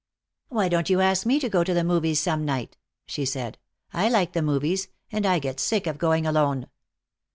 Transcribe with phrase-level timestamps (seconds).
[0.49, 3.59] "Why don't you ask me to go to the movies some night?" she said.
[3.93, 6.65] "I like the movies, and I get sick of going alone."